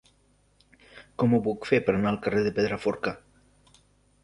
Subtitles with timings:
[1.23, 3.17] Com ho puc fer per anar al carrer del Pedraforca?